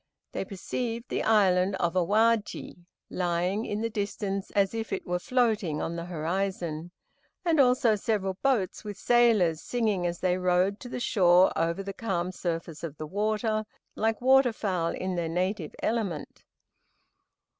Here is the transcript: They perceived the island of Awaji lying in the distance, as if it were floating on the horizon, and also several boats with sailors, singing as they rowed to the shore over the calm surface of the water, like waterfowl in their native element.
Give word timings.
They 0.31 0.43
perceived 0.45 1.09
the 1.09 1.21
island 1.21 1.75
of 1.75 1.93
Awaji 1.93 2.85
lying 3.11 3.65
in 3.65 3.81
the 3.81 3.89
distance, 3.91 4.49
as 4.55 4.73
if 4.73 4.91
it 4.91 5.05
were 5.05 5.19
floating 5.19 5.79
on 5.79 5.95
the 5.95 6.05
horizon, 6.05 6.89
and 7.45 7.59
also 7.59 7.95
several 7.95 8.33
boats 8.41 8.83
with 8.83 8.97
sailors, 8.97 9.61
singing 9.61 10.07
as 10.07 10.19
they 10.19 10.39
rowed 10.39 10.79
to 10.79 10.89
the 10.89 10.99
shore 10.99 11.51
over 11.55 11.83
the 11.83 11.93
calm 11.93 12.31
surface 12.31 12.83
of 12.83 12.97
the 12.97 13.05
water, 13.05 13.63
like 13.95 14.21
waterfowl 14.21 14.95
in 14.95 15.13
their 15.13 15.29
native 15.29 15.75
element. 15.83 16.45